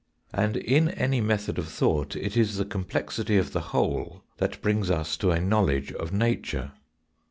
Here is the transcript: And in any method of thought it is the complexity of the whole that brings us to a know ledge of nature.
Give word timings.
And 0.33 0.57
in 0.57 0.89
any 0.89 1.21
method 1.21 1.59
of 1.59 1.67
thought 1.67 2.15
it 2.15 2.35
is 2.35 2.57
the 2.57 2.65
complexity 2.65 3.37
of 3.37 3.51
the 3.51 3.59
whole 3.69 4.23
that 4.37 4.59
brings 4.59 4.89
us 4.89 5.15
to 5.17 5.29
a 5.29 5.39
know 5.39 5.61
ledge 5.61 5.91
of 5.91 6.11
nature. 6.11 6.71